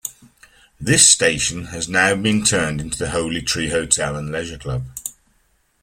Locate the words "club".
4.57-4.83